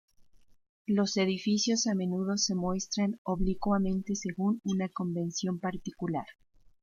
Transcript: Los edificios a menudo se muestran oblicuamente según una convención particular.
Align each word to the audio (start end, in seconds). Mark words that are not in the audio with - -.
Los 0.87 1.15
edificios 1.17 1.85
a 1.85 1.93
menudo 1.93 2.35
se 2.35 2.55
muestran 2.55 3.19
oblicuamente 3.21 4.15
según 4.15 4.59
una 4.63 4.89
convención 4.89 5.59
particular. 5.59 6.25